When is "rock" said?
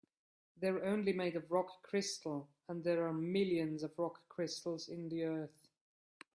1.51-1.83, 3.99-4.27